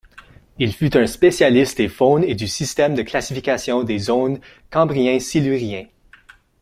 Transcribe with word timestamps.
Il 0.57 0.73
fut 0.73 0.97
un 0.97 1.05
spécialiste 1.05 1.77
des 1.77 1.87
faunes 1.87 2.23
et 2.23 2.33
du 2.33 2.47
système 2.47 2.95
de 2.95 3.03
classification 3.03 3.83
des 3.83 3.99
zones 3.99 4.39
Cambrien-Silurien. 4.71 5.85